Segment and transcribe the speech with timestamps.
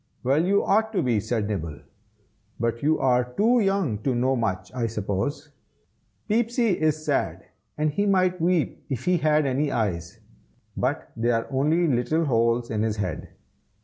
[0.23, 1.79] "Well, you ought to be!" said Nibble,
[2.59, 5.49] "but you are too young to know much, I suppose.
[6.27, 7.45] Peepsy is sad,
[7.77, 10.19] and he might weep if he had any eyes,
[10.75, 13.29] but they are only little holes in his head.